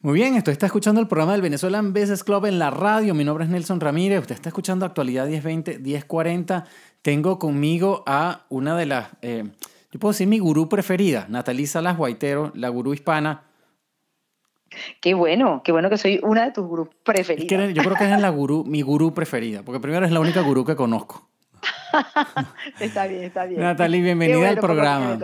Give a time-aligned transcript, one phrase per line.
[0.00, 3.14] Muy bien, esto está escuchando el programa del Venezuelan Business Club en la radio.
[3.14, 4.20] Mi nombre es Nelson Ramírez.
[4.20, 6.64] Usted está escuchando Actualidad 1020, 1040.
[7.00, 9.44] Tengo conmigo a una de las, eh,
[9.90, 13.44] yo puedo decir mi gurú preferida, Natalí Salas Guaitero, la gurú hispana.
[15.00, 17.72] Qué bueno, qué bueno que soy una de tus gurús preferidas.
[17.72, 20.64] yo creo que es la gurú, mi gurú preferida, porque primero es la única gurú
[20.64, 21.28] que conozco.
[22.80, 23.60] está bien, está bien.
[23.60, 25.18] Natalie, bienvenida al programa.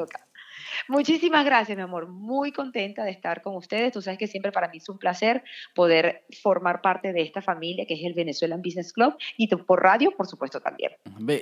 [0.88, 2.08] Muchísimas gracias, mi amor.
[2.08, 3.92] Muy contenta de estar con ustedes.
[3.92, 5.42] Tú sabes que siempre para mí es un placer
[5.74, 10.12] poder formar parte de esta familia que es el Venezuelan Business Club y por radio,
[10.16, 10.92] por supuesto, también.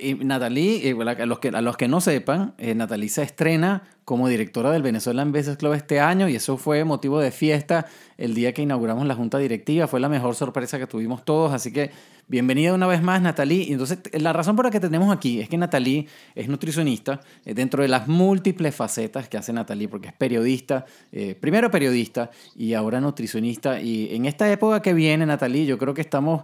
[0.01, 1.25] Y Natalie, eh, a
[1.61, 6.01] los que, no sepan, eh, Natalie se estrena como directora del Venezuelan Business Club este
[6.01, 7.85] año y eso fue motivo de fiesta
[8.17, 9.87] el día que inauguramos la junta directiva.
[9.87, 11.91] Fue la mejor sorpresa que tuvimos todos, así que
[12.27, 13.63] bienvenida una vez más, Natalie.
[13.69, 17.53] Y entonces, la razón por la que tenemos aquí es que Natalie es nutricionista eh,
[17.53, 22.73] dentro de las múltiples facetas que hace Natalie, porque es periodista, eh, primero periodista y
[22.73, 23.79] ahora nutricionista.
[23.79, 26.43] Y en esta época que viene, Natalie, yo creo que estamos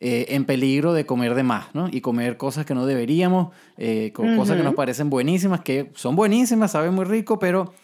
[0.00, 1.88] eh, en peligro de comer de más, ¿no?
[1.92, 6.72] Y comer cosas que no deberíamos, eh, cosas que nos parecen buenísimas, que son buenísimas,
[6.72, 7.74] saben muy rico, pero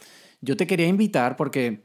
[0.41, 1.83] yo te quería invitar porque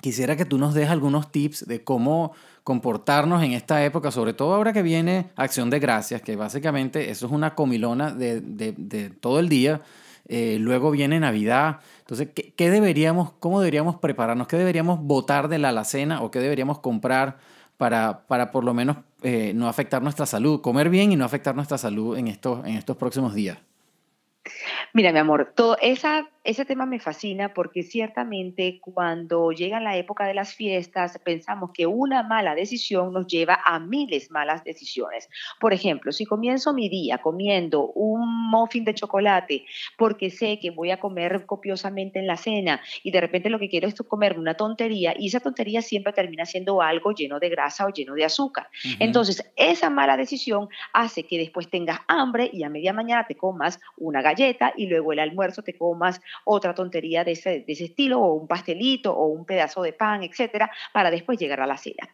[0.00, 2.32] quisiera que tú nos des algunos tips de cómo
[2.64, 7.26] comportarnos en esta época, sobre todo ahora que viene Acción de Gracias, que básicamente eso
[7.26, 9.82] es una comilona de, de, de todo el día.
[10.28, 11.80] Eh, luego viene Navidad.
[12.00, 14.46] Entonces, ¿qué, ¿qué, deberíamos, cómo deberíamos prepararnos?
[14.46, 17.38] ¿Qué deberíamos botar de la alacena o qué deberíamos comprar
[17.78, 21.54] para, para por lo menos eh, no afectar nuestra salud, comer bien y no afectar
[21.54, 23.58] nuestra salud en estos, en estos próximos días.
[24.92, 30.26] Mira, mi amor, todo esa ese tema me fascina porque ciertamente cuando llega la época
[30.26, 35.28] de las fiestas pensamos que una mala decisión nos lleva a miles malas decisiones.
[35.60, 39.66] Por ejemplo, si comienzo mi día comiendo un muffin de chocolate
[39.98, 43.68] porque sé que voy a comer copiosamente en la cena y de repente lo que
[43.68, 47.84] quiero es comerme una tontería y esa tontería siempre termina siendo algo lleno de grasa
[47.84, 48.70] o lleno de azúcar.
[48.98, 53.78] Entonces, esa mala decisión hace que después tengas hambre y a media mañana te comas
[53.98, 58.20] una galleta y luego el almuerzo te comas otra tontería de ese, de ese estilo,
[58.20, 62.08] o un pastelito, o un pedazo de pan, etcétera, para después llegar a la cena.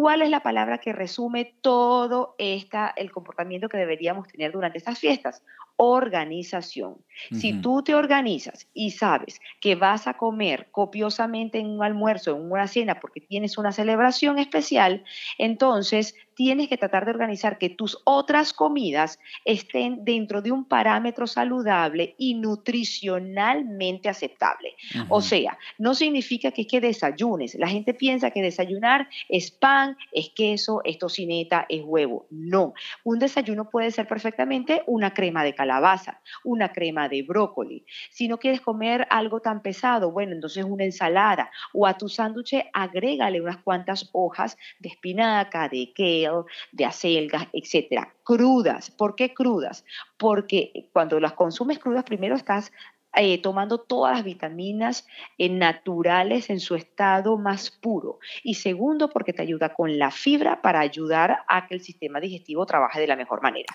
[0.00, 4.96] ¿Cuál es la palabra que resume todo esta, el comportamiento que deberíamos tener durante estas
[4.96, 5.42] fiestas?
[5.74, 6.98] Organización.
[7.32, 12.48] Si tú te organizas y sabes que vas a comer copiosamente en un almuerzo, en
[12.48, 15.02] una cena, porque tienes una celebración especial,
[15.36, 21.26] entonces tienes que tratar de organizar que tus otras comidas estén dentro de un parámetro
[21.26, 24.76] saludable y nutricionalmente aceptable.
[25.08, 27.56] O sea, no significa que es que desayunes.
[27.56, 32.26] La gente piensa que desayunar es pan, es queso, es tocineta, es huevo.
[32.30, 37.84] No, un desayuno puede ser perfectamente una crema de calabaza, una crema de brócoli.
[38.10, 42.54] Si no quieres comer algo tan pesado, bueno, entonces una ensalada o a tu sándwich
[42.72, 48.90] agrégale unas cuantas hojas de espinaca, de kale, de acelgas, etcétera, crudas.
[48.90, 49.84] ¿Por qué crudas?
[50.16, 52.72] Porque cuando las consumes crudas, primero estás
[53.16, 55.06] eh, tomando todas las vitaminas
[55.38, 58.18] eh, naturales en su estado más puro.
[58.44, 62.66] Y segundo, porque te ayuda con la fibra para ayudar a que el sistema digestivo
[62.66, 63.66] trabaje de la mejor manera.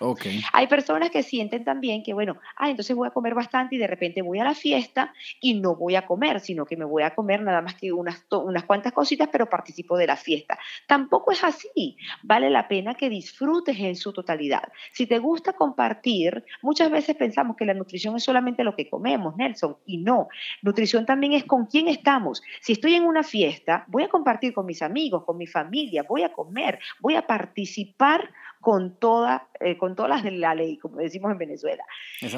[0.53, 3.87] Hay personas que sienten también que, bueno, ah, entonces voy a comer bastante y de
[3.87, 7.15] repente voy a la fiesta y no voy a comer, sino que me voy a
[7.15, 10.59] comer nada más que unas, unas cuantas cositas, pero participo de la fiesta.
[10.87, 11.97] Tampoco es así.
[12.21, 14.71] Vale la pena que disfrutes en su totalidad.
[14.91, 19.22] Si te gusta compartir, muchas veces pensamos que la nutrición es solamente lo que comemos
[19.31, 20.27] Nelson, y no.
[20.61, 22.41] Nutrición también es con quién estamos.
[22.61, 26.23] Si estoy en una fiesta, voy a compartir con mis amigos, con mi familia, voy
[26.23, 28.29] a comer, voy a participar
[28.63, 31.83] con, toda, eh, con todas las de la ley, como decimos en Venezuela.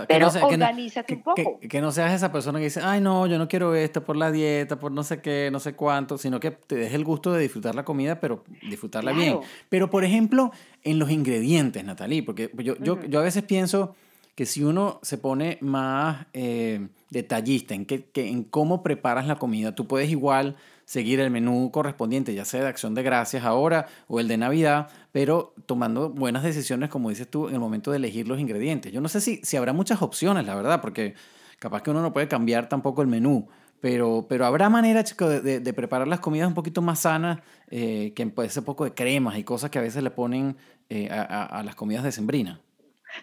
[0.07, 1.59] Pero organízate un poco.
[1.59, 4.31] Que, no seas esa persona que dice, ay, no, yo no quiero esto por la
[4.31, 7.43] dieta, por no sé qué, no sé cuánto, sino que te des el gusto de
[7.43, 9.37] disfrutar la comida, pero disfrutarla bien.
[9.69, 10.51] Pero, por ejemplo,
[10.83, 13.95] en los ingredientes, Natalie, porque yo, yo, yo a veces pienso
[14.35, 19.73] que si uno se pone más eh, detallista en, que, en cómo preparas la comida,
[19.73, 24.19] tú puedes igual seguir el menú correspondiente, ya sea de acción de gracias ahora o
[24.19, 28.27] el de Navidad, pero tomando buenas decisiones, como dices tú, en el momento de elegir
[28.27, 28.91] los ingredientes.
[28.91, 31.15] Yo no sé si, si habrá muchas opciones, la verdad, porque
[31.57, 33.47] capaz que uno no puede cambiar tampoco el menú,
[33.79, 37.39] pero, pero habrá manera, chicos, de, preparar las comidas un poquito más sanas,
[37.69, 40.57] eh, que puede poco de cremas y cosas que a veces le ponen
[40.89, 42.59] eh, a, a, las comidas de sembrina.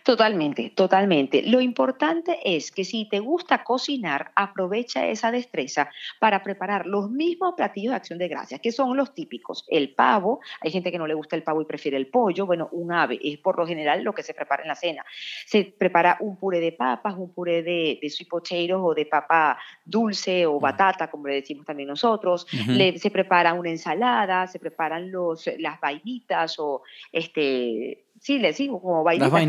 [0.03, 1.43] Totalmente, totalmente.
[1.43, 7.55] Lo importante es que si te gusta cocinar, aprovecha esa destreza para preparar los mismos
[7.57, 9.65] platillos de acción de gracias, que son los típicos.
[9.69, 12.69] El pavo, hay gente que no le gusta el pavo y prefiere el pollo, bueno,
[12.73, 15.05] un ave es por lo general lo que se prepara en la cena.
[15.47, 19.59] Se prepara un puré de papas, un puré de, de sweet potatoes o de papa
[19.85, 22.47] dulce o batata, como le decimos también nosotros.
[22.49, 29.03] se prepara una ensalada, se preparan los, las vainitas o este sí, les digo, como
[29.03, 29.45] vainitas,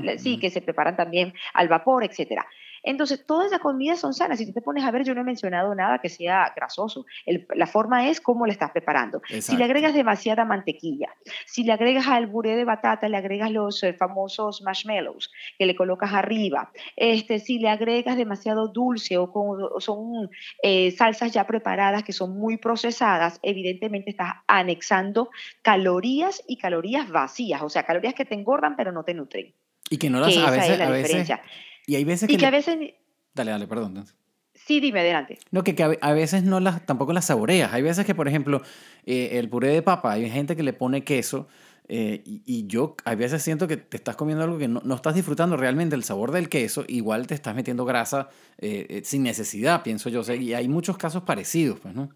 [0.00, 2.46] que sí, que se preparan también al vapor, etcétera.
[2.86, 4.38] Entonces, todas esas comidas son sanas.
[4.38, 7.04] Si tú te pones a ver, yo no he mencionado nada que sea grasoso.
[7.26, 9.20] la forma es cómo le estás preparando.
[9.40, 11.08] Si le agregas demasiada mantequilla,
[11.46, 15.74] si le agregas al buré de batata, le agregas los eh, famosos marshmallows que le
[15.74, 16.70] colocas arriba.
[16.94, 20.30] Este, si le agregas demasiado dulce o, son
[20.62, 25.30] eh, salsas ya preparadas que son muy procesadas, evidentemente estás anexando
[25.62, 29.52] calorías y calorías vacías, o sea, calorías que te engordan pero no te nutren.
[29.90, 31.30] Y que no las a veces, a veces,
[31.86, 32.44] y hay veces que...
[32.44, 32.76] a veces...
[33.34, 34.04] Dale, dale, perdón.
[34.54, 35.38] Sí, dime, adelante.
[35.50, 37.72] No, que, a veces no las, tampoco las saboreas.
[37.72, 38.62] Hay veces que, por ejemplo,
[39.04, 41.46] eh, el puré de papa, hay gente que le pone queso
[41.88, 45.14] eh, y, yo a veces siento que te estás comiendo algo que no, no, estás
[45.14, 48.28] disfrutando realmente el sabor del queso, igual te estás metiendo grasa
[48.58, 50.22] eh, sin necesidad, pienso yo.
[50.34, 52.10] y hay muchos casos parecidos, pues, ¿no?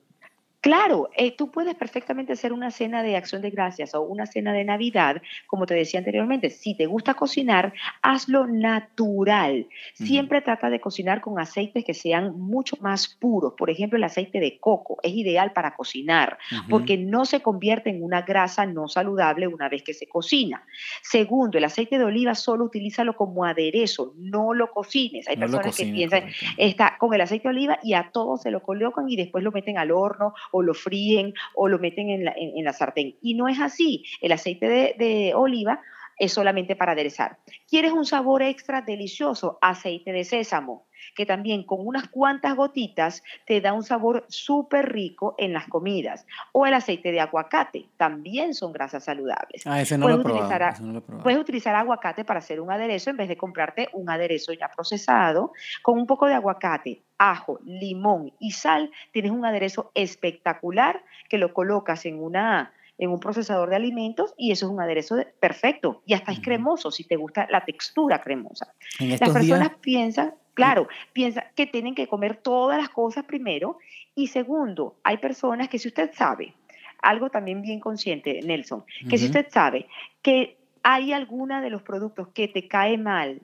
[0.60, 4.52] Claro, eh, tú puedes perfectamente hacer una cena de acción de gracias o una cena
[4.52, 6.50] de Navidad, como te decía anteriormente.
[6.50, 7.72] Si te gusta cocinar,
[8.02, 9.68] hazlo natural.
[9.94, 13.54] Siempre trata de cocinar con aceites que sean mucho más puros.
[13.56, 18.02] Por ejemplo, el aceite de coco es ideal para cocinar porque no se convierte en
[18.02, 20.64] una grasa no saludable una vez que se cocina.
[21.00, 25.26] Segundo, el aceite de oliva solo utilízalo como aderezo, no lo cocines.
[25.26, 26.24] Hay personas que piensan,
[26.58, 29.52] está con el aceite de oliva y a todo se lo colocan y después lo
[29.52, 33.16] meten al horno o lo fríen o lo meten en la, sartén.
[33.22, 34.04] Y no es así.
[34.20, 35.80] El aceite de oliva
[36.20, 37.38] es solamente para aderezar.
[37.66, 39.58] ¿Quieres un sabor extra delicioso?
[39.62, 45.34] Aceite de sésamo que también con unas cuantas gotitas te da un sabor súper rico
[45.38, 46.26] en las comidas.
[46.52, 49.66] O el aceite de aguacate, también son grasas saludables.
[49.66, 53.16] Ah, ese no, puedes, lo utilizar, no puedes utilizar aguacate para hacer un aderezo en
[53.16, 55.52] vez de comprarte un aderezo ya procesado.
[55.82, 61.52] Con un poco de aguacate, ajo, limón y sal, tienes un aderezo espectacular que lo
[61.52, 66.12] colocas en una en un procesador de alimentos y eso es un aderezo perfecto y
[66.12, 68.74] hasta es cremoso si te gusta la textura cremosa.
[68.98, 73.78] Las personas piensan, Claro, piensa que tienen que comer todas las cosas primero.
[74.14, 76.54] Y segundo, hay personas que si usted sabe,
[77.02, 79.86] algo también bien consciente, Nelson, que si usted sabe
[80.22, 83.40] que hay alguna de los productos que te cae mal,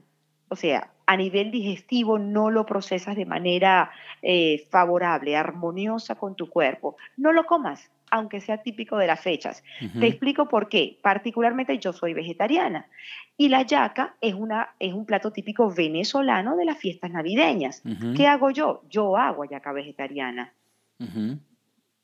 [0.49, 3.91] o sea, a nivel digestivo no lo procesas de manera
[4.23, 9.63] eh, favorable, armoniosa con tu cuerpo, no lo comas aunque sea típico de las fechas.
[9.99, 10.99] Te explico por qué.
[11.03, 12.87] Particularmente yo soy vegetariana
[13.37, 17.83] y la yaca es, una, es un plato típico venezolano de las fiestas navideñas.
[18.17, 18.83] ¿Qué hago yo?
[18.89, 20.53] Yo hago yaca vegetariana.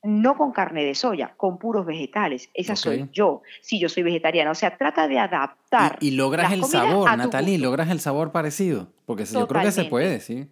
[0.05, 2.51] No con carne de soya, con puros vegetales.
[2.55, 3.43] Esa soy yo.
[3.61, 4.51] Si yo soy vegetariana.
[4.51, 5.97] O sea, trata de adaptar.
[6.01, 8.89] Y, logras el sabor, Natalie, logras el sabor parecido.
[9.07, 10.49] Porque yo creo que se puede, sí.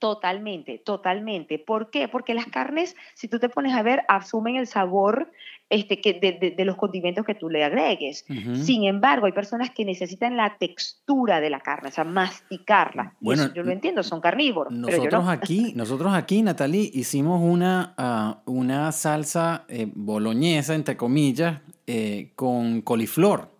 [0.00, 1.58] Totalmente, totalmente.
[1.58, 2.08] ¿Por qué?
[2.08, 5.30] Porque las carnes, si tú te pones a ver, asumen el sabor
[5.68, 8.24] este, que de, los condimentos que tú le agregues.
[8.64, 13.12] Sin embargo, hay personas que necesitan la textura de la carne, o sea, masticarla.
[13.20, 14.72] Bueno, yo lo entiendo, son carnívoros.
[14.72, 22.32] Nosotros aquí, nosotros aquí, Natalie, hicimos una, ah, una salsa eh, boloñesa, entre comillas, eh,
[22.36, 23.50] con coliflor.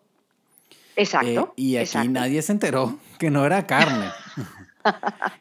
[0.96, 1.52] Exacto.
[1.56, 4.06] Eh, y aquí nadie se enteró que no era carne.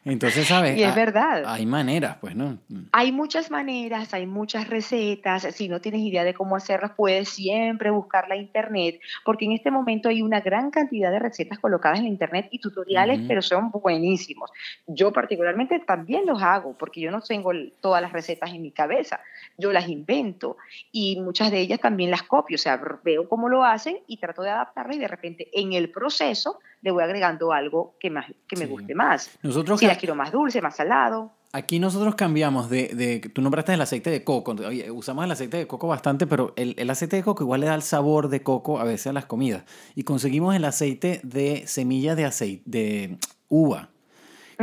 [0.04, 0.76] Entonces, ¿sabes?
[0.80, 1.44] Y es verdad.
[1.46, 2.58] Hay maneras, pues, ¿no?
[2.92, 5.42] Hay muchas maneras, hay muchas recetas.
[5.54, 9.70] Si no tienes idea de cómo hacerlas, puedes siempre buscar la internet, porque en este
[9.70, 13.70] momento hay una gran cantidad de recetas colocadas en la internet y tutoriales, pero son
[13.70, 14.50] buenísimos.
[14.86, 19.20] Yo particularmente también los hago, porque yo no tengo todas las recetas en mi cabeza.
[19.58, 20.56] Yo las invento
[20.92, 24.42] y muchas de ellas también las copio, o sea, veo cómo lo hacen y trato
[24.42, 28.56] de adaptarlas y de repente en el proceso le voy agregando algo que, más, que
[28.56, 29.29] me guste más.
[29.42, 31.32] Nosotros si la quiero más dulce, más salado.
[31.52, 34.54] Aquí nosotros cambiamos de, de, tú nombraste el aceite de coco,
[34.94, 37.74] usamos el aceite de coco bastante, pero el, el, aceite de coco igual le da
[37.74, 39.64] el sabor de coco a veces a las comidas.
[39.96, 43.18] Y conseguimos el aceite de semilla de aceite, de
[43.48, 43.88] uva,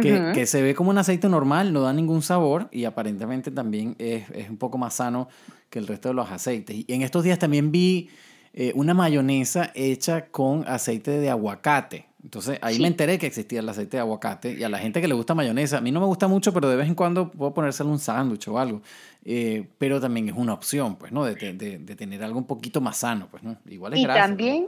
[0.02, 3.96] que, que, se ve como un aceite normal, no da ningún sabor y aparentemente también
[3.98, 5.28] es, es, un poco más sano
[5.70, 6.76] que el resto de los aceites.
[6.76, 8.10] Y en estos días también vi
[8.54, 12.08] eh, una mayonesa hecha con aceite de aguacate.
[12.28, 15.08] Entonces ahí me enteré que existía el aceite de aguacate y a la gente que
[15.08, 17.54] le gusta mayonesa, a mí no me gusta mucho, pero de vez en cuando puedo
[17.54, 18.82] ponérselo un sándwich o algo.
[19.24, 21.24] Eh, pero también es una opción, pues, ¿no?
[21.24, 23.58] De, de, de, tener algo un poquito más sano, pues, ¿no?
[23.70, 24.68] Igual es y también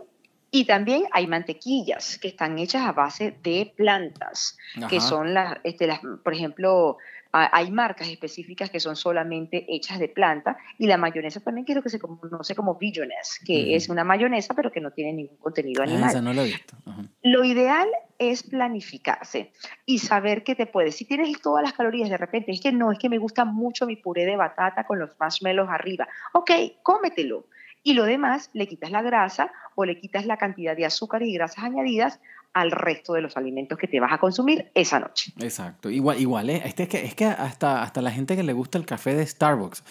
[0.51, 4.57] Y también hay mantequillas que están hechas a base de plantas,
[4.89, 6.97] que son las, este, las, por ejemplo,
[7.31, 11.89] hay marcas específicas que son solamente hechas de planta y la mayonesa también quiero que
[11.89, 15.86] se conoce como Visiones, que es una mayonesa pero que no tiene ningún contenido ah,
[15.86, 16.09] animal.
[16.09, 16.75] esa no lo he visto.
[17.21, 19.51] Lo ideal es planificarse
[19.86, 20.95] y saber que te puedes.
[20.95, 23.86] Si tienes todas las calorías de repente, es que no, es que me gusta mucho
[23.86, 26.07] mi puré de batata con los marshmallows arriba.
[26.33, 27.45] Ok, cómetelo
[27.83, 31.33] y lo demás le quitas la grasa o le quitas la cantidad de azúcar y
[31.33, 32.19] grasas añadidas
[32.53, 35.33] al resto de los alimentos que te vas a consumir esa noche.
[35.39, 36.61] Exacto, igual, igual ¿eh?
[36.65, 39.25] este es que, es que hasta, hasta la gente que le gusta el café de
[39.25, 39.83] Starbucks,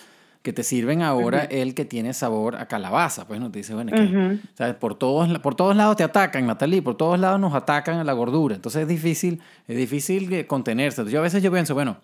[0.42, 3.92] que te sirven ahora el que tiene sabor a calabaza, pues no te dice, bueno,
[4.78, 8.12] por todos por todos lados te atacan, Natalie, por todos lados nos atacan a la
[8.12, 11.04] gordura, entonces es difícil, es difícil contenerse.
[11.10, 11.98] yo a veces yo pienso, bueno,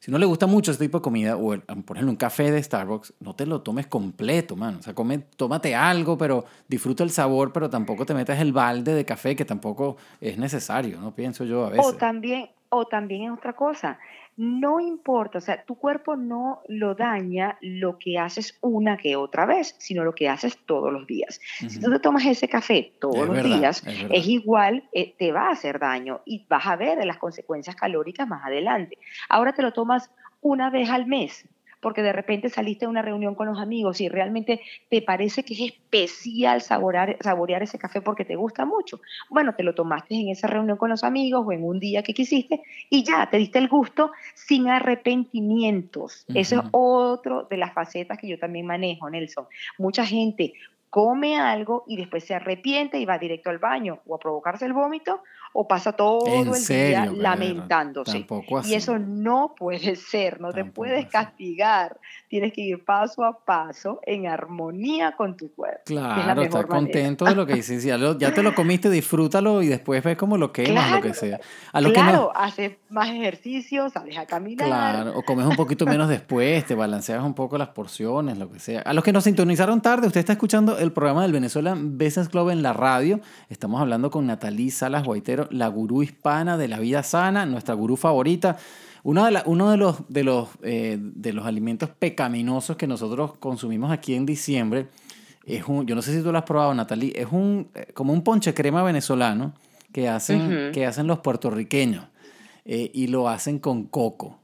[0.00, 2.62] si no le gusta mucho este tipo de comida, o por ejemplo un café de
[2.62, 4.78] Starbucks, no te lo tomes completo, mano.
[4.78, 8.94] O sea, come, tómate algo, pero disfruta el sabor, pero tampoco te metas el balde
[8.94, 11.14] de café que tampoco es necesario, ¿no?
[11.14, 11.86] Pienso yo a veces.
[11.86, 13.98] O también, o también es otra cosa
[14.38, 19.46] no importa, o sea, tu cuerpo no lo daña lo que haces una que otra
[19.46, 21.40] vez, sino lo que haces todos los días.
[21.58, 25.50] Si tú te tomas ese café todos los días, es, igual, eh, te va a
[25.50, 28.96] hacer daño y vas a ver las consecuencias calóricas más adelante.
[29.28, 30.08] Ahora te lo tomas
[30.40, 31.44] una vez al mes,
[31.80, 35.54] porque de repente saliste a una reunión con los amigos y realmente te parece que
[35.54, 39.00] es especial saborear, saborear ese café porque te gusta mucho.
[39.30, 42.14] Bueno, te lo tomaste en esa reunión con los amigos o en un día que
[42.14, 46.24] quisiste y ya, te diste el gusto sin arrepentimientos.
[46.34, 49.46] Eso es otro de las facetas que yo también manejo, Nelson.
[49.78, 50.54] Mucha gente
[50.90, 54.72] come algo y después se arrepiente y va directo al baño o a provocarse el
[54.72, 58.26] vómito o pasa todo el día lamentándose.
[58.64, 61.98] Y eso no puede ser, no te puedes castigar.
[62.28, 65.80] Tienes que ir paso a paso en armonía con tu cuerpo.
[65.86, 67.82] Claro, estar contento de lo que dices.
[67.84, 67.98] Ya,
[68.34, 71.40] te lo comiste, disfrútalo y después ves como lo quemas, lo que sea.
[71.72, 74.66] A lo claro, que haces más ejercicio, sales a caminar.
[74.66, 78.58] Claro, o comes un poquito menos después, te balanceas un poco las porciones, lo que
[78.58, 78.82] sea.
[78.82, 82.50] A los que nos sintonizaron tarde, usted está escuchando el programa del Venezuela Business Club
[82.50, 83.20] en la radio.
[83.48, 87.96] Estamos hablando con Natalí Salas Guaitero la gurú hispana de la vida sana, nuestra gurú
[87.96, 88.56] favorita.
[89.04, 93.92] Uno de, uno de los, de, los, eh, de los alimentos pecaminosos que nosotros consumimos
[93.92, 94.88] aquí en diciembre
[95.46, 98.12] es un, yo no sé si tú lo has probado, Natalie, es un, eh, como
[98.12, 99.54] un ponche crema venezolano
[99.92, 102.04] que hacen, que hacen los puertorriqueños
[102.64, 104.38] eh, y lo hacen con coco.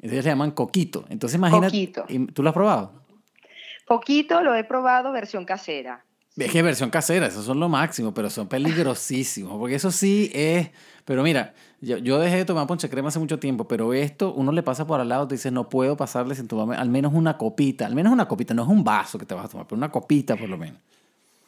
[0.00, 1.04] Ellos se llaman coquito.
[1.08, 1.92] Entonces imagínate,
[2.32, 2.92] ¿tú lo has probado?
[3.86, 6.04] Coquito lo he probado versión casera.
[6.36, 10.70] Es que versión casera, esos son lo máximo, pero son peligrosísimos, porque eso sí es...
[11.04, 14.52] Pero mira, yo, yo dejé de tomar ponche crema hace mucho tiempo, pero esto uno
[14.52, 17.36] le pasa por al lado, te dice, no puedo pasarle sin tomar al menos una
[17.36, 19.76] copita, al menos una copita, no es un vaso que te vas a tomar, pero
[19.76, 20.80] una copita por lo menos.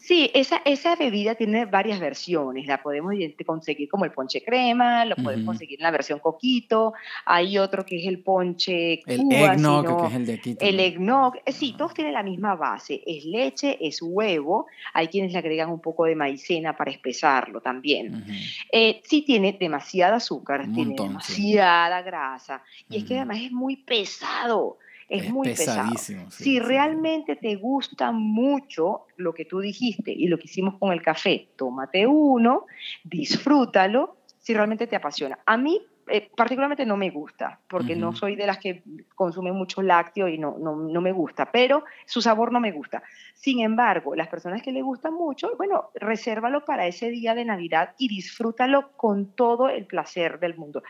[0.02, 2.66] Sí, esa, esa bebida tiene varias versiones.
[2.66, 3.14] La podemos
[3.47, 6.92] conseguir como el ponche crema, lo podemos conseguir en la versión coquito.
[7.25, 10.56] Hay otro que es el ponche El eggnog, que es el de aquí.
[10.59, 11.37] El eggnog.
[11.47, 13.00] Eh, sí, todos tienen la misma base.
[13.06, 14.66] Es leche, es huevo.
[14.92, 18.25] Hay quienes le agregan un poco de maicena para espesarlo también.
[18.73, 22.64] Eh, sí tiene demasiada azúcar, tiene demasiada grasa.
[22.90, 24.78] Y es que además es muy pesado
[25.12, 25.92] es, muy pesado.
[26.31, 31.02] si realmente te gusta mucho lo que tú dijiste y lo que hicimos con el
[31.02, 32.66] café, tómate uno,
[33.04, 35.38] disfrútalo, si realmente te apasiona.
[35.47, 38.82] A mí eh, particularmente no me gusta, porque no soy de las que
[39.14, 43.02] consumen mucho lácteo y no, no, no, me gusta, pero su sabor no me gusta.
[43.35, 47.94] Sin embargo, las personas que le gustan mucho, bueno, resérvalo para ese día de Navidad
[47.99, 50.82] y disfrútalo con todo el placer del mundo.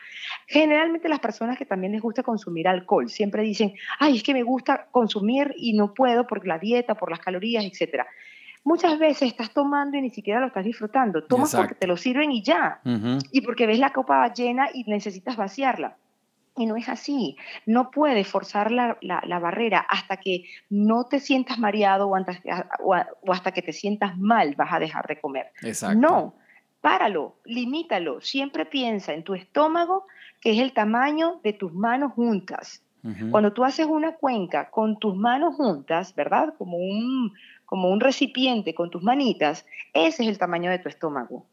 [0.47, 4.43] Generalmente las personas que también les gusta consumir alcohol siempre dicen, ay, es que me
[4.43, 8.07] gusta consumir y no puedo por la dieta, por las calorías, etcétera
[8.65, 11.25] muchas veces estás tomando y ni siquiera lo estás disfrutando.
[11.25, 12.81] Tomas porque te lo sirven y ya.
[13.31, 15.97] Y porque ves la copa llena y necesitas vaciarla.
[16.57, 17.37] Y no es así.
[17.65, 18.99] No puedes forzar la,
[19.41, 24.55] barrera hasta que no te sientas mareado o hasta, o hasta, que te sientas mal
[24.57, 25.47] vas a dejar de comer.
[25.63, 25.99] Exacto.
[25.99, 26.35] No,
[26.81, 28.21] páralo, limítalo.
[28.21, 30.07] Siempre piensa en tu estómago,
[30.41, 32.83] que es el tamaño de tus manos juntas.
[33.33, 36.55] Cuando tú haces una cuenca con tus manos juntas, ¿verdad?
[36.57, 37.33] Como un,
[37.73, 39.65] como un recipiente con tus manitas,
[39.95, 41.47] ese es el tamaño de tu estómago.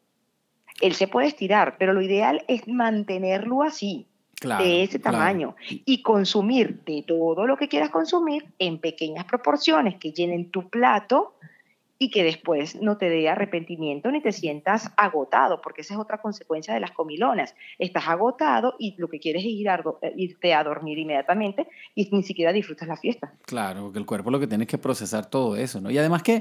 [0.82, 4.06] Él se puede estirar, pero lo ideal es mantenerlo así,
[4.42, 10.12] de ese tamaño, y consumir de todo lo que quieras consumir en pequeñas proporciones que
[10.12, 11.36] llenen tu plato
[12.02, 16.20] y que después no te dé arrepentimiento ni te sientas agotado, porque esa es otra
[16.20, 17.54] consecuencia de las comilonas.
[17.78, 22.10] Estás agotado y lo que quieres es ir a, eh, irte a dormir inmediatamente y
[22.12, 23.34] ni siquiera disfrutas la fiesta.
[23.46, 25.92] Claro, porque el cuerpo lo que tiene que procesar todo eso, ¿no?
[25.92, 26.36] Y además que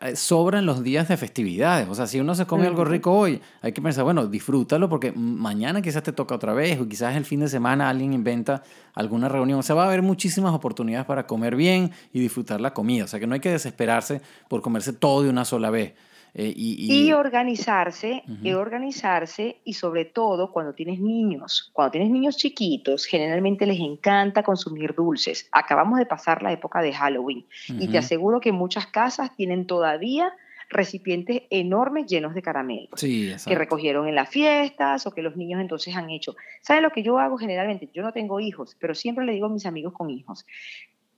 [0.00, 3.40] eh, sobran los días de festividades, o sea, si uno se come algo rico hoy,
[3.62, 7.24] hay que pensar, bueno, disfrútalo porque mañana quizás te toca otra vez o quizás el
[7.24, 8.62] fin de semana alguien inventa
[8.94, 12.72] alguna reunión, o sea, va a haber muchísimas oportunidades para comer bien y disfrutar la
[12.72, 15.94] comida, o sea, que no hay que desesperarse por comer todo de una sola vez.
[16.36, 23.06] Eh, y, organizarse, y organizarse, y sobre todo cuando tienes niños, cuando tienes niños chiquitos,
[23.06, 25.48] generalmente les encanta consumir dulces.
[25.52, 27.46] Acabamos de pasar la época de Halloween
[27.78, 30.32] y te aseguro que muchas casas tienen todavía
[30.70, 35.94] recipientes enormes llenos de caramelos que recogieron en las fiestas o que los niños entonces
[35.94, 36.34] han hecho.
[36.62, 37.88] ¿Sabes lo que yo hago generalmente?
[37.92, 40.44] Yo no tengo hijos, pero siempre le digo a mis amigos con hijos,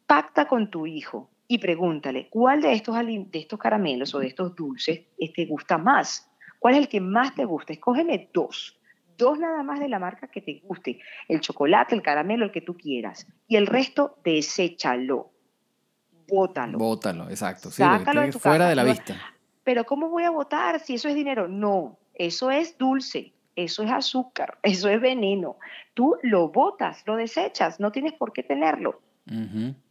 [0.07, 4.55] pacta con tu hijo y pregúntale, ¿cuál de estos, de estos caramelos o de estos
[4.57, 5.03] dulces
[5.35, 6.29] te gusta más?
[6.59, 7.73] ¿Cuál es el que más te gusta?
[7.73, 8.79] Escógeme dos.
[9.17, 10.99] Dos nada más de la marca que te guste.
[11.29, 13.27] El chocolate, el caramelo, el que tú quieras.
[13.47, 15.31] Y el resto, deséchalo.
[16.29, 16.79] Bótalo.
[16.79, 17.71] Bótalo, exacto.
[17.71, 19.17] Sácalo fuera de la vista.
[19.65, 21.49] Pero ¿cómo voy a votar si eso es dinero?
[21.49, 23.33] No, eso es dulce.
[23.55, 25.57] Eso es azúcar, eso es veneno.
[25.95, 29.01] Tú lo botas, lo desechas, no tienes por qué tenerlo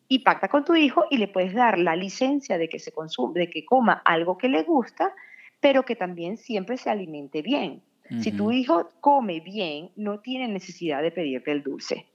[0.07, 3.39] y pacta con tu hijo y le puedes dar la licencia de que se consume,
[3.39, 5.13] de que coma algo que le gusta,
[5.59, 7.81] pero que también siempre se alimente bien.
[8.21, 12.05] Si tu hijo come bien, no tiene necesidad de pedirte el dulce.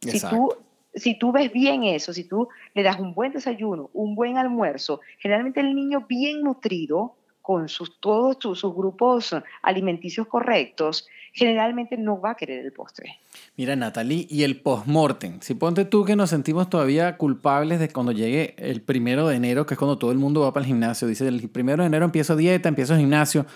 [0.00, 0.52] Si tú,
[0.94, 5.00] si tú ves bien eso, si tú le das un buen desayuno, un buen almuerzo,
[5.18, 12.20] generalmente el niño bien nutrido, con sus, todos sus, sus grupos alimenticios correctos, generalmente no
[12.20, 13.18] va a querer el postre.
[13.56, 15.40] Mira, Natalie, y el postmortem.
[15.40, 19.66] Si ponte tú que nos sentimos todavía culpables de cuando llegue el primero de enero,
[19.66, 21.08] que es cuando todo el mundo va para el gimnasio.
[21.08, 23.46] Dice, el primero de enero empiezo dieta, empiezo gimnasio.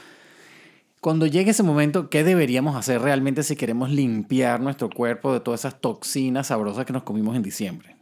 [1.01, 5.63] Cuando llegue ese momento, ¿qué deberíamos hacer realmente si queremos limpiar nuestro cuerpo de todas
[5.63, 8.02] esas toxinas sabrosas que nos comimos en diciembre?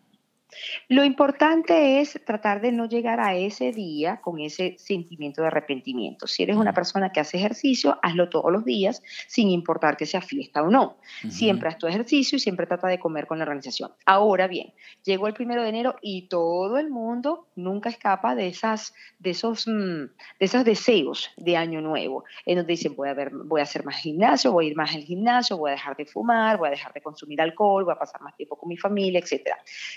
[0.89, 6.27] Lo importante es tratar de no llegar a ese día con ese sentimiento de arrepentimiento.
[6.27, 10.21] Si eres una persona que hace ejercicio, hazlo todos los días, sin importar que sea
[10.21, 10.99] fiesta o no.
[11.29, 13.93] Siempre haz tu ejercicio y siempre trata de comer con la organización.
[14.07, 14.73] Ahora bien,
[15.05, 19.67] llegó el primero de enero y todo el mundo nunca escapa de, esas, de, esos,
[19.67, 23.65] mm, de esos deseos de año nuevo, en donde dicen voy a, ver, voy a
[23.65, 26.69] hacer más gimnasio, voy a ir más al gimnasio, voy a dejar de fumar, voy
[26.69, 29.51] a dejar de consumir alcohol, voy a pasar más tiempo con mi familia, etc.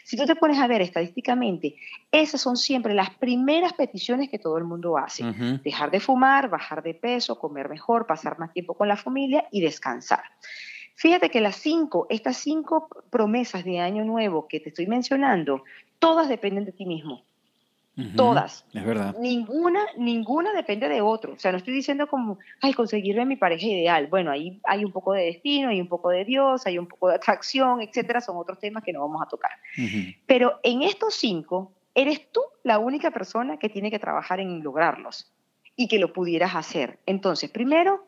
[0.03, 1.75] Si tú te pones a ver estadísticamente,
[2.12, 5.24] esas son siempre las primeras peticiones que todo el mundo hace.
[5.63, 9.61] Dejar de fumar, bajar de peso, comer mejor, pasar más tiempo con la familia y
[9.61, 10.24] descansar.
[10.96, 15.63] Fíjate que las cinco, estas cinco promesas de año nuevo que te estoy mencionando,
[16.00, 17.24] todas dependen de ti mismo.
[18.16, 18.66] Todas.
[18.74, 19.16] Es verdad.
[19.20, 21.34] Ninguna, ninguna depende de otro.
[21.34, 24.08] O sea, no estoy diciendo como, ay, conseguirme mi pareja ideal.
[24.08, 27.10] Bueno, ahí hay un poco de destino, hay un poco de Dios, hay un poco
[27.10, 28.20] de atracción, etcétera.
[28.20, 29.51] Son otros temas que no vamos a tocar.
[30.25, 35.32] Pero en estos cinco, eres tú la única persona que tiene que trabajar en lograrlos
[35.75, 37.00] y que lo pudieras hacer.
[37.06, 38.06] Entonces, primero,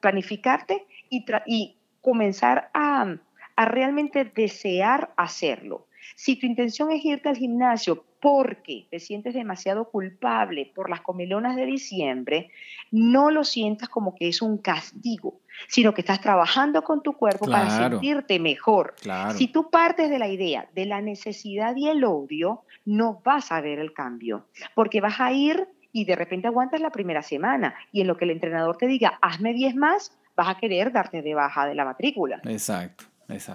[0.00, 3.16] planificarte y, y comenzar a,
[3.56, 5.86] a realmente desear hacerlo.
[6.16, 11.56] Si tu intención es irte al gimnasio porque te sientes demasiado culpable por las comilonas
[11.56, 12.50] de diciembre,
[12.92, 17.46] no lo sientas como que es un castigo, sino que estás trabajando con tu cuerpo
[17.46, 18.94] para sentirte mejor.
[19.36, 23.60] Si tú partes de la idea de la necesidad y el odio, no vas a
[23.60, 28.02] ver el cambio, porque vas a ir y de repente aguantas la primera semana y
[28.02, 31.34] en lo que el entrenador te diga, hazme 10 más, vas a querer darte de
[31.34, 32.40] baja de la matrícula.
[32.44, 33.06] Exacto.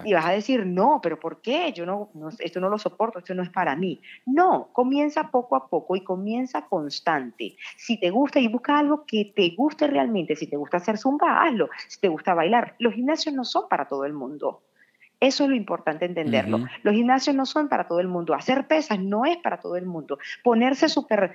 [0.04, 1.72] Y vas a decir, no, pero ¿por qué?
[1.72, 4.00] Yo no, esto no lo soporto, esto no es para mí.
[4.26, 7.56] No, comienza poco a poco y comienza constante.
[7.76, 11.42] Si te gusta y busca algo que te guste realmente, si te gusta hacer zumba,
[11.42, 11.68] hazlo.
[11.88, 14.62] Si te gusta bailar, los gimnasios no son para todo el mundo.
[15.20, 16.60] Eso es lo importante entenderlo.
[16.84, 18.34] Los gimnasios no son para todo el mundo.
[18.34, 20.18] Hacer pesas no es para todo el mundo.
[20.44, 21.34] Ponerse súper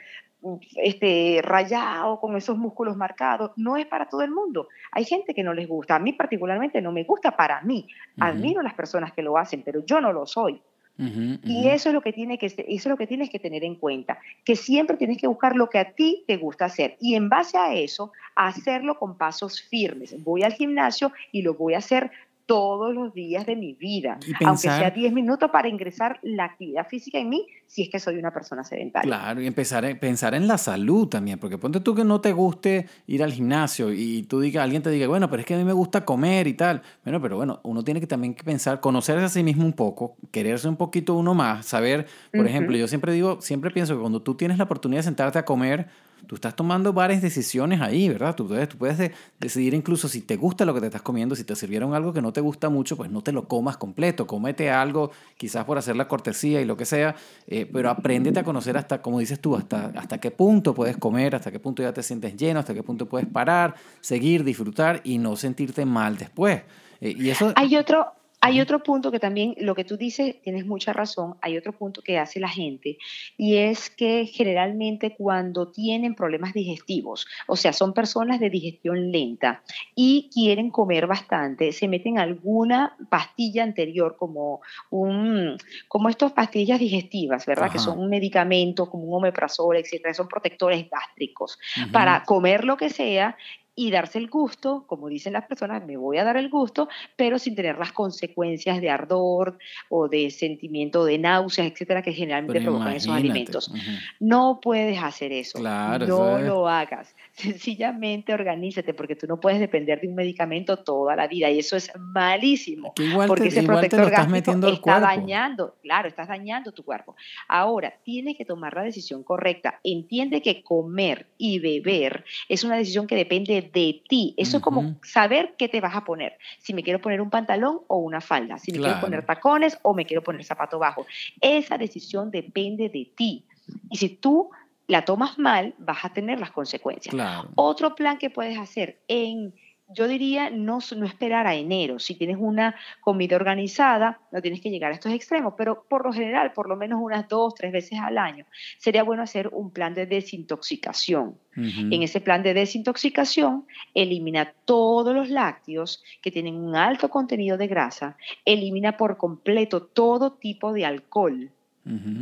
[0.75, 4.67] este, rayado con esos músculos marcados no es para todo el mundo.
[4.91, 5.95] Hay gente que no les gusta.
[5.95, 7.87] A mí particularmente no me gusta para mí.
[8.19, 10.61] Admiro a las personas que lo hacen, pero yo no lo soy.
[10.95, 13.75] Y eso es lo que tiene que eso es lo que tienes que tener en
[13.75, 17.29] cuenta, que siempre tienes que buscar lo que a ti te gusta hacer y en
[17.29, 20.23] base a eso hacerlo con pasos firmes.
[20.23, 22.11] Voy al gimnasio y lo voy a hacer
[22.45, 27.17] todos los días de mi vida, aunque sea 10 minutos para ingresar la actividad física
[27.17, 29.07] en mí, si es que soy una persona sedentaria.
[29.09, 32.31] Claro, y empezar a pensar en la salud también, porque ponte tú que no te
[32.31, 35.57] guste ir al gimnasio y tú digas, alguien te diga, bueno, pero es que a
[35.57, 36.83] mí me gusta comer y tal.
[37.03, 40.69] Bueno, pero bueno, uno tiene que también pensar, conocerse a sí mismo un poco, quererse
[40.69, 44.35] un poquito uno más, saber, por ejemplo, yo siempre digo, siempre pienso que cuando tú
[44.35, 45.87] tienes la oportunidad de sentarte a comer,
[46.27, 48.35] tú estás tomando varias decisiones ahí, ¿verdad?
[48.35, 51.55] Tú, tú puedes decidir incluso si te gusta lo que te estás comiendo, si te
[51.55, 55.11] sirvieron algo que no te gusta mucho, pues no te lo comas completo, cómete algo,
[55.37, 57.15] quizás por hacer la cortesía y lo que sea,
[57.47, 61.35] eh, pero apréndete a conocer hasta, como dices tú, hasta, hasta qué punto puedes comer,
[61.35, 65.17] hasta qué punto ya te sientes lleno, hasta qué punto puedes parar, seguir, disfrutar y
[65.17, 66.61] no sentirte mal después.
[67.01, 67.53] Eh, y eso...
[67.55, 68.13] Hay otro,
[68.45, 72.01] hay otro punto que también, lo que tú dices, tienes mucha razón, hay otro punto
[72.01, 72.97] que hace la gente
[73.37, 79.63] y es que generalmente cuando tienen problemas digestivos, o sea, son personas de digestión lenta
[79.95, 85.55] y quieren comer bastante, se meten alguna pastilla anterior como un,
[85.87, 87.71] como estas pastillas digestivas, ¿verdad?
[87.71, 91.57] Que son un medicamento como un omeprazol, etcétera, son protectores gástricos
[91.93, 93.37] para comer lo que sea
[93.75, 97.39] y darse el gusto, como dicen las personas, me voy a dar el gusto, pero
[97.39, 99.57] sin tener las consecuencias de ardor
[99.89, 103.71] o de sentimiento de náuseas, etcétera, que generalmente provocan esos alimentos.
[104.19, 105.59] No puedes hacer eso.
[105.59, 107.15] no lo hagas.
[107.33, 111.75] Sencillamente organízate, porque tú no puedes depender de un medicamento toda la vida y eso
[111.75, 112.93] es malísimo.
[113.27, 117.15] porque ese protector gástrico está dañando, claro, estás dañando tu cuerpo.
[117.47, 119.79] Ahora, tienes que tomar la decisión correcta.
[119.83, 124.33] Entiende que comer y beber es una decisión que depende de ti.
[124.37, 126.37] Eso es como saber qué te vas a poner.
[126.59, 129.93] Si me quiero poner un pantalón o una falda, si me quiero poner tacones o
[129.93, 131.05] me quiero poner zapato bajo.
[131.41, 133.45] Esa decisión depende de ti.
[133.89, 134.49] Y si tú
[134.87, 137.15] la tomas mal, vas a tener las consecuencias.
[137.55, 139.53] Otro plan que puedes hacer en
[139.93, 141.99] yo diría no, no esperar a enero.
[141.99, 146.13] Si tienes una comida organizada, no tienes que llegar a estos extremos, pero por lo
[146.13, 148.45] general, por lo menos unas dos, tres veces al año,
[148.77, 151.37] sería bueno hacer un plan de desintoxicación.
[151.55, 157.67] En ese plan de desintoxicación, elimina todos los lácteos que tienen un alto contenido de
[157.67, 161.51] grasa, elimina por completo todo tipo de alcohol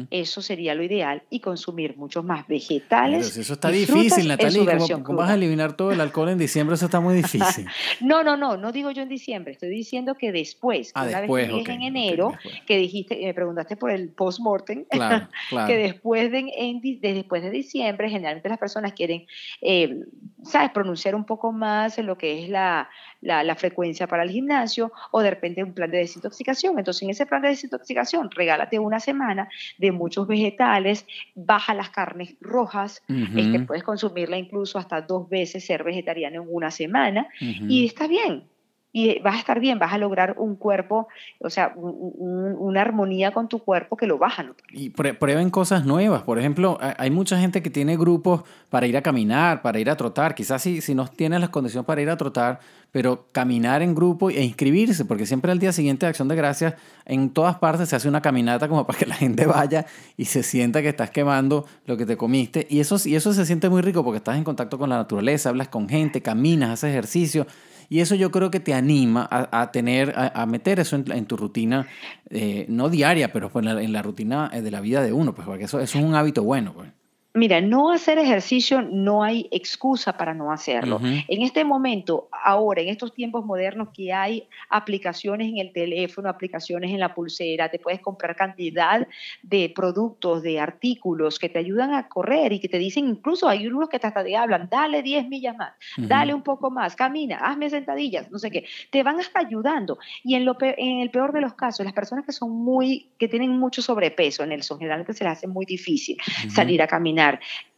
[0.09, 3.37] eso sería lo ideal y consumir muchos más vegetales.
[3.37, 4.77] eso está difícil, Natalia.
[5.03, 6.73] ¿Cómo, vas a eliminar todo el alcohol en diciembre?
[6.73, 7.67] Eso está muy difícil.
[8.01, 9.53] no, no, no, no digo yo en diciembre.
[9.53, 12.33] Estoy diciendo que después, ah, una vez que en enero,
[12.65, 14.85] que dijiste, me preguntaste por el post-mortem,
[15.67, 19.27] que después de, después de diciembre, generalmente las personas quieren,
[19.61, 19.99] eh,
[20.43, 22.89] ¿sabes?, pronunciar un poco más en lo que es la,
[23.21, 26.79] la, frecuencia para el gimnasio o de repente un plan de desintoxicación.
[26.79, 32.35] Entonces, en ese plan de desintoxicación, regálate una semana de muchos vegetales, baja las carnes
[32.41, 38.07] rojas, este, puedes consumirla incluso hasta dos veces, ser vegetariano en una semana, y está
[38.07, 38.43] bien
[38.93, 41.07] y vas a estar bien, vas a lograr un cuerpo,
[41.39, 44.43] o sea, una armonía con tu cuerpo que lo baja.
[44.43, 44.55] ¿no?
[44.71, 46.23] Y prueben cosas nuevas.
[46.23, 49.95] Por ejemplo, hay mucha gente que tiene grupos para ir a caminar, para ir a
[49.95, 50.35] trotar.
[50.35, 52.59] Quizás si, si no tienes las condiciones para ir a trotar,
[52.91, 56.73] pero caminar en grupo e inscribirse, porque siempre al día siguiente de Acción de Gracias,
[57.05, 59.85] en todas partes se hace una caminata como para que la gente vaya
[60.17, 62.67] y se sienta que estás quemando lo que te comiste.
[62.69, 65.49] Y eso, y eso se siente muy rico porque estás en contacto con la naturaleza,
[65.49, 67.47] hablas con gente, caminas, haces ejercicio.
[67.91, 71.89] Y eso yo creo que te anima a, tener, a, meter eso en, tu rutina,
[72.29, 75.65] eh, no diaria, pero pues en la, rutina de la vida de uno, pues porque
[75.65, 76.71] eso, eso es un hábito bueno.
[76.73, 76.87] Pues.
[77.33, 80.99] Mira, no hacer ejercicio no hay excusa para no hacerlo.
[81.01, 86.91] En este momento, ahora, en estos tiempos modernos que hay aplicaciones en el teléfono, aplicaciones
[86.91, 89.07] en la pulsera, te puedes comprar cantidad
[89.43, 93.65] de productos, de artículos que te ayudan a correr y que te dicen, incluso hay
[93.65, 97.69] unos que hasta te hablan, dale 10 millas más, dale un poco más, camina, hazme
[97.69, 98.65] sentadillas, no sé qué.
[98.89, 99.99] Te van hasta ayudando.
[100.21, 103.29] Y en, lo en el peor de los casos, las personas que son muy, que
[103.29, 106.17] tienen mucho sobrepeso, en el son generalmente se les hace muy difícil
[106.49, 107.20] salir a caminar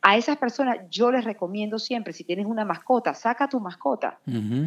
[0.05, 4.19] a esas personas yo les recomiendo siempre, si tienes una mascota, saca tu mascota,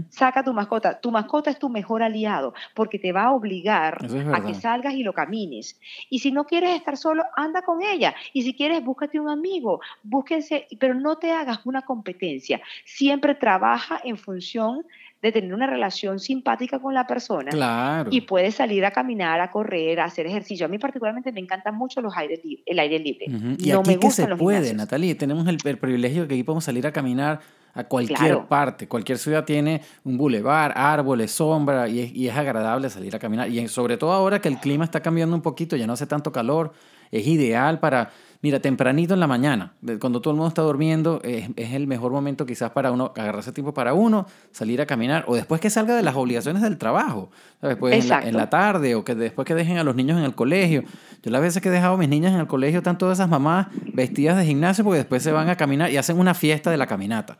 [0.09, 0.99] saca tu mascota.
[0.99, 3.99] Tu mascota es tu mejor aliado porque te va a obligar
[4.33, 5.79] a que salgas y lo camines.
[6.09, 8.15] Y si no quieres estar solo, anda con ella.
[8.33, 12.63] Y si quieres, búscate un amigo, búsquense, pero no te hagas una competencia.
[12.87, 14.87] Siempre trabaja en función
[15.23, 18.11] de tener una relación simpática con la persona claro.
[18.13, 20.67] y puedes salir a caminar, a correr, a hacer ejercicio.
[20.67, 23.27] A mí particularmente me encanta mucho los aire el aire libre.
[23.59, 26.65] Y no aquí me que se puede, Natalia, tenemos el, privilegio de que aquí podemos
[26.65, 27.41] salir a caminar
[27.75, 28.89] a cualquier parte.
[28.89, 33.49] Cualquier ciudad tiene un bulevar, árboles, sombra y es, y es, agradable salir a caminar.
[33.49, 36.31] Y sobre todo ahora que el clima está cambiando un poquito, ya no hace tanto
[36.31, 36.73] calor,
[37.11, 38.11] es ideal para
[38.43, 42.47] Mira, tempranito en la mañana, cuando todo el mundo está durmiendo, es, el mejor momento
[42.47, 46.03] quizás para uno agarrarse tiempo para uno, salir a caminar, o después que salga de
[46.03, 47.31] las obligaciones del trabajo,
[47.63, 50.35] en la, en la, tarde, o que después que dejen a los niños en el
[50.35, 50.85] colegio.
[51.23, 53.29] Yo las veces que he dejado a mis niñas en el colegio, están todas esas
[53.29, 56.77] mamás vestidas de gimnasio porque después se van a caminar y hacen una fiesta de
[56.77, 57.39] la caminata.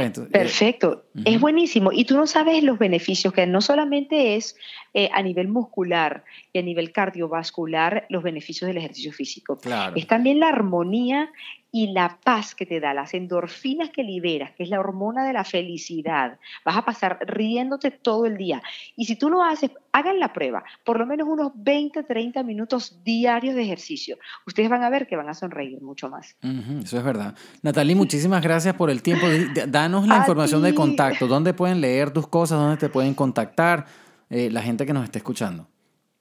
[0.00, 1.92] Eh, Perfecto, es buenísimo.
[1.92, 4.56] Y tú no sabes los beneficios, que no solamente es
[4.94, 9.58] eh, a nivel muscular y a nivel cardiovascular los beneficios del ejercicio físico.
[9.58, 9.94] Claro.
[9.96, 11.30] Es también la armonía
[11.74, 15.32] y la paz que te da, las endorfinas que liberas, que es la hormona de
[15.32, 16.38] la felicidad.
[16.66, 18.62] Vas a pasar riéndote todo el día.
[18.94, 23.02] Y si tú lo haces, hagan la prueba, por lo menos unos 20, 30 minutos
[23.02, 24.18] diarios de ejercicio.
[24.46, 26.36] Ustedes van a ver que van a sonreír mucho más.
[26.84, 27.34] eso es verdad.
[27.62, 29.26] Natalie, muchísimas gracias por el tiempo.
[29.68, 31.26] Danos la información de contacto.
[31.26, 32.58] ¿Dónde pueden leer tus cosas?
[32.58, 33.86] ¿Dónde te pueden contactar
[34.28, 35.71] eh, la gente que nos esté escuchando?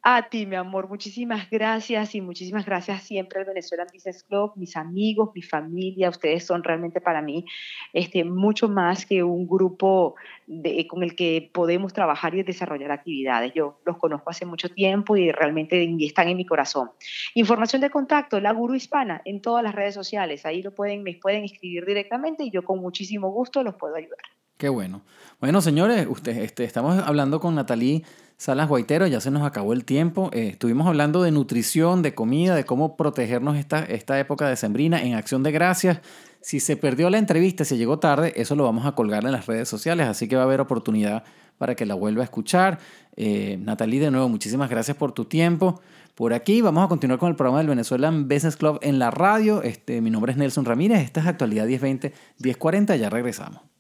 [0.04, 4.76] A ti, mi amor, muchísimas gracias y muchísimas gracias siempre al Venezuelan Business Club, mis
[4.76, 7.46] amigos, mi familia, ustedes son realmente para mí
[7.94, 10.16] este, mucho más que un grupo
[10.48, 13.54] de, con el que podemos trabajar y desarrollar actividades.
[13.54, 16.90] Yo los conozco hace mucho tiempo y realmente están en mi corazón.
[17.36, 21.14] Información de contacto, la Guru Hispana, en todas las redes sociales, ahí lo pueden, me
[21.14, 24.18] pueden escribir directamente y yo con muchísimo gusto los puedo ayudar.
[24.62, 25.02] Qué bueno.
[25.40, 28.04] Bueno, señores, usted, este, estamos hablando con Natalie
[28.38, 30.30] Salas Guaitero, ya se nos acabó el tiempo.
[30.34, 35.02] Eh, estuvimos hablando de nutrición, de comida, de cómo protegernos esta, esta época de sembrina
[35.02, 36.02] en acción de gracias.
[36.42, 39.48] Si se perdió la entrevista, si llegó tarde, eso lo vamos a colgar en las
[39.48, 41.24] redes sociales, así que va a haber oportunidad
[41.58, 42.78] para que la vuelva a escuchar.
[43.16, 45.82] Eh, Natalie, de nuevo, muchísimas gracias por tu tiempo.
[46.14, 49.64] Por aquí vamos a continuar con el programa del Venezuelan Business Club en la radio.
[49.64, 53.71] Este, mi nombre es Nelson Ramírez, esta es Actualidad 1020, 1040, ya regresamos.